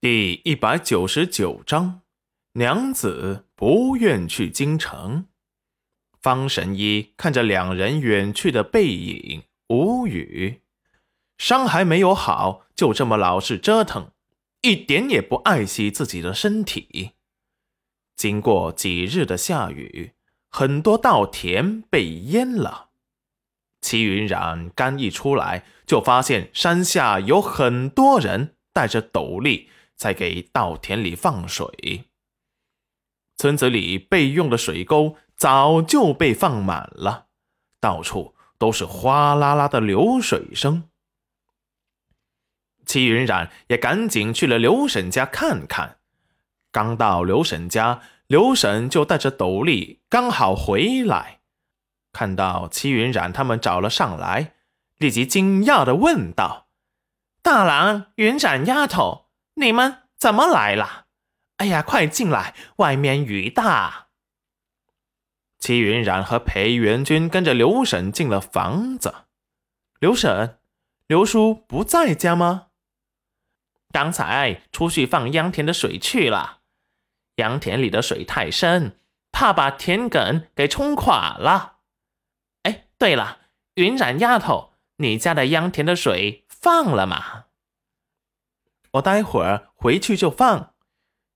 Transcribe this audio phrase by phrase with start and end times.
[0.00, 2.02] 第一百九十九章，
[2.52, 5.26] 娘子不愿去京城。
[6.22, 10.62] 方神医看着两人远去的背影，无语。
[11.36, 14.12] 伤还没有好，就这么老是折腾，
[14.60, 17.14] 一点也不爱惜自己的身体。
[18.14, 20.12] 经过几日的下雨，
[20.48, 22.90] 很多稻田被淹了。
[23.80, 29.68] 齐云染刚一出来，就发现山下有很多人带着斗笠。
[29.98, 32.04] 在给稻田里放水，
[33.36, 37.26] 村子里备用的水沟早就被放满了，
[37.80, 40.88] 到处都是哗啦啦的流水声。
[42.86, 45.98] 齐云染也赶紧去了刘婶家看看。
[46.70, 51.40] 刚到刘婶家，刘婶就带着斗笠刚好回来，
[52.12, 54.54] 看到齐云染他们找了上来，
[54.98, 56.68] 立即惊讶的问道
[57.42, 59.26] ：“大郎，云染丫头。”
[59.60, 61.06] 你们怎么来了？
[61.56, 64.06] 哎呀，快进来，外面雨大。
[65.58, 69.26] 齐云染和裴元君跟着刘婶进了房子。
[69.98, 70.60] 刘婶，
[71.08, 72.68] 刘叔不在家吗？
[73.90, 76.60] 刚才出去放秧田的水去了。
[77.36, 79.00] 秧田里的水太深，
[79.32, 81.78] 怕把田埂给冲垮了。
[82.62, 83.38] 哎，对了，
[83.74, 87.46] 云染丫头，你家的秧田的水放了吗？
[88.92, 90.74] 我待会儿回去就放，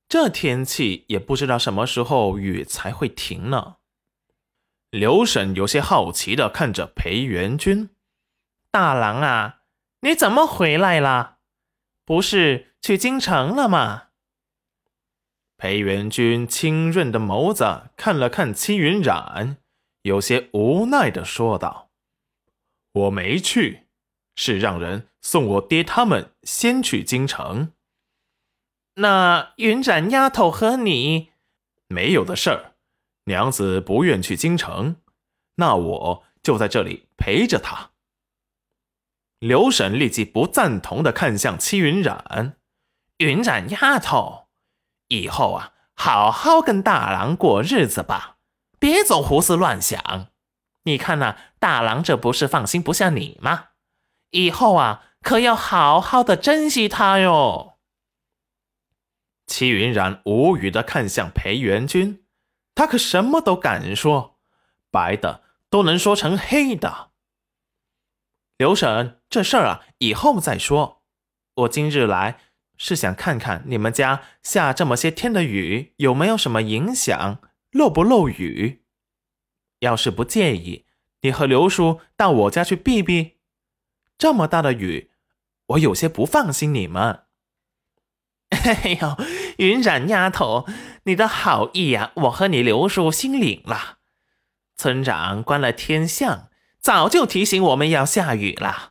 [0.09, 3.77] 这天气也不知道什么时候雨才会停呢。
[4.91, 7.91] 刘婶有些好奇的看着裴元君
[8.71, 9.61] ：“大郎啊，
[10.01, 11.39] 你怎么回来了？
[12.05, 14.09] 不是去京城了吗？”
[15.57, 19.59] 裴元君清润的眸子看了看戚云染，
[20.03, 21.91] 有些无奈的说道
[22.93, 23.82] ：“我没去。”
[24.35, 27.73] 是让人送我爹他们先去京城。
[28.97, 31.31] 那云染丫头和你
[31.89, 32.75] 没有的事儿，
[33.25, 34.97] 娘子不愿去京城，
[35.57, 37.91] 那我就在这里陪着她。
[39.39, 42.57] 刘婶立即不赞同的看向戚云染，
[43.19, 44.49] 云染丫头，
[45.09, 48.37] 以后啊，好好跟大郎过日子吧，
[48.79, 50.29] 别总胡思乱想。
[50.85, 53.71] 你看呐，大郎这不是放心不下你吗？
[54.33, 57.79] 以后啊，可要好好的珍惜他哟。
[59.47, 62.25] 齐云然无语的看向裴元君，
[62.75, 64.39] 他可什么都敢说，
[64.91, 67.11] 白的都能说成黑的。
[68.57, 71.03] 刘婶，这事儿啊，以后再说。
[71.55, 72.39] 我今日来
[72.79, 77.43] 是想看看你们家下这么些天的雨有没有什么影响，
[77.73, 78.85] 漏不漏雨。
[79.81, 80.87] 要是不介意，
[81.21, 83.42] 你和刘叔到我家去避避。
[84.23, 85.11] 这么大的雨，
[85.67, 87.23] 我有些不放心你们。
[88.51, 89.17] 哎呦，
[89.59, 90.65] 云染丫头，
[91.07, 93.99] 你的好意呀，我和你刘叔心领了。
[94.77, 98.91] 村长关了天象，早就提醒我们要下雨了，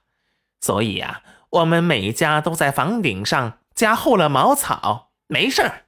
[0.59, 1.21] 所以呀，
[1.51, 5.13] 我们每家都在房顶上加厚了茅草。
[5.27, 5.85] 没事儿，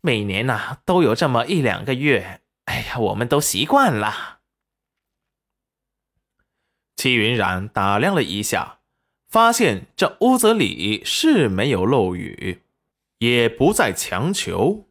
[0.00, 2.40] 每年呐都有这么一两个月。
[2.64, 4.40] 哎呀，我们都习惯了。
[7.02, 8.78] 齐云染打量了一下，
[9.28, 12.62] 发现这屋子里是没有漏雨，
[13.18, 14.88] 也不再强求。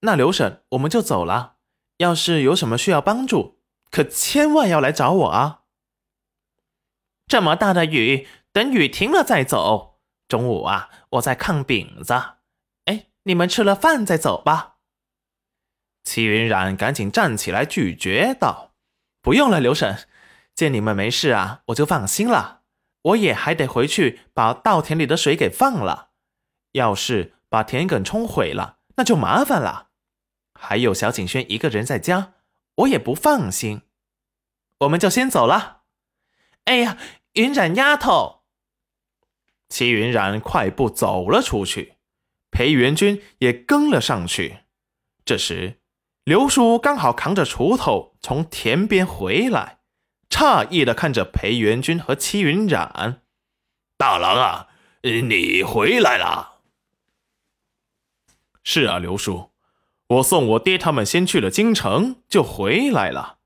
[0.00, 1.58] 那刘婶，我们就走了。
[1.98, 3.60] 要是有什么需要帮助，
[3.92, 5.60] 可千万要来找我啊！
[7.28, 10.00] 这么大的雨，等雨停了再走。
[10.26, 12.12] 中午啊，我在炕饼子。
[12.86, 14.78] 哎，你们吃了饭再走吧。
[16.02, 18.72] 齐云染赶紧站起来拒绝道
[19.22, 19.96] ：“不用了，刘婶。”
[20.60, 22.60] 见你们没事啊，我就放心了。
[23.00, 26.10] 我也还得回去把稻田里的水给放了。
[26.72, 29.88] 要是把田埂冲毁了，那就麻烦了。
[30.52, 32.34] 还有小景轩一个人在家，
[32.74, 33.80] 我也不放心。
[34.80, 35.84] 我们就先走了。
[36.64, 36.98] 哎呀，
[37.32, 38.42] 云染丫头！
[39.70, 41.94] 齐云染快步走了出去，
[42.50, 44.58] 裴元君也跟了上去。
[45.24, 45.80] 这时，
[46.24, 49.79] 刘叔刚好扛着锄头从田边回来。
[50.30, 53.20] 诧异的看着裴元君和戚云染，
[53.98, 54.68] 大郎啊，
[55.02, 56.60] 你回来了。
[58.62, 59.50] 是啊，刘叔，
[60.06, 63.38] 我送我爹他们先去了京城，就回来了。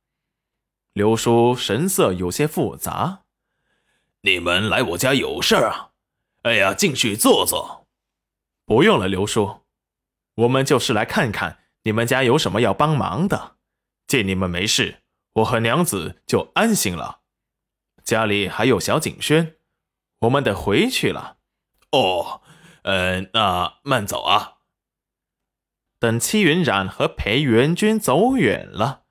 [0.93, 3.23] 刘叔神色有些复杂。
[4.21, 5.91] 你们来我家有事儿啊？
[6.43, 7.87] 哎呀，进去坐坐。
[8.67, 9.63] 不用了，刘叔，
[10.35, 13.57] 我们就是来看看你们家有什么要帮忙的。
[14.07, 15.04] 见你们没事。
[15.35, 17.21] 我和娘子就安心了，
[18.05, 19.57] 家里还有小景轩，
[20.21, 21.39] 我们得回去了。
[21.91, 22.43] 哦，
[22.83, 24.53] 呃，那慢走啊。
[25.99, 29.03] 等戚云染和裴元君走远了，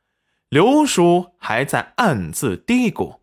[0.48, 3.20] 刘叔还在暗自嘀咕：“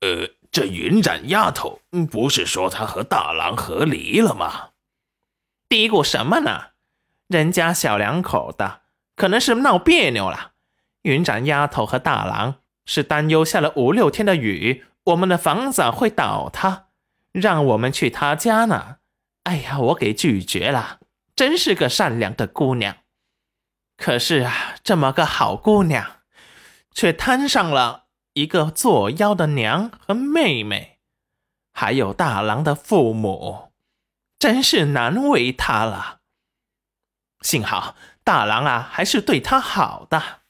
[0.00, 1.80] 呃，这云染丫头
[2.10, 4.70] 不是说她和大郎和离了吗？
[5.68, 6.72] 嘀咕什么呢？
[7.26, 8.82] 人家小两口的，
[9.16, 10.52] 可能是闹别扭了。
[11.08, 16.88] 云长丫头和大郎是担忧下了五六天的雨，我们的房子会倒塌，
[17.32, 18.98] 让我们去他家呢。
[19.44, 21.00] 哎呀，我给拒绝了。”
[21.38, 22.96] 真是个善良的姑娘，
[23.96, 26.04] 可是啊，这么个好姑娘，
[26.92, 30.98] 却摊上了一个作妖的娘和妹妹，
[31.72, 33.70] 还有大郎的父母，
[34.36, 36.18] 真是难为她了。
[37.42, 37.94] 幸好
[38.24, 40.40] 大郎啊，还是对她好的。